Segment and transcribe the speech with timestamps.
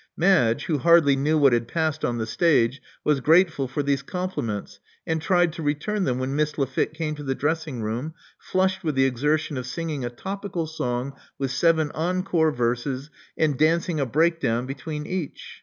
[0.17, 4.79] Madge, who hardly knew what had passed on the stage, was grateful for these compliments,
[5.05, 8.95] and tried to return them when Miss Lafitte came to the dressing room, flushed with
[8.95, 14.39] the exertion of singing a topical song with seven encore verses, and dancing a break
[14.39, 15.59] down between each.